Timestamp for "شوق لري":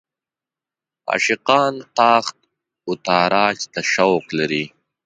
3.93-4.65